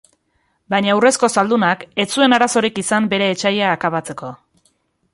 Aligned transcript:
Baina 0.73 0.95
urrezko 0.99 1.29
zaldunak 1.41 1.85
ez 2.05 2.07
zuen 2.17 2.37
arazorik 2.39 2.83
izan 2.85 3.13
bere 3.15 3.31
etsaia 3.37 3.71
akabatzeko. 3.79 4.37